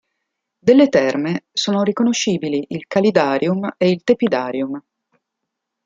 Delle 0.57 0.89
terme 0.89 1.43
sono 1.53 1.83
riconoscibili 1.83 2.65
il 2.69 2.87
calidarium 2.87 3.71
ed 3.77 3.89
il 3.91 4.03
tepidarium. 4.03 4.83